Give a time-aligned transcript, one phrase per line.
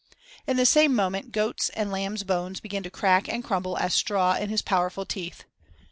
[0.47, 4.33] In the same moment goat's and lamb's bones began to crack and crumble as straw
[4.35, 5.43] in his powerful teeth.